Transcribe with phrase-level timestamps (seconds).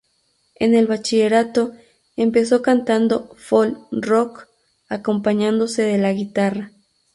[0.55, 1.73] En el bachillerato,
[2.15, 4.47] empezó cantando folk-rock,
[4.89, 6.71] acompañándose de la guitarra.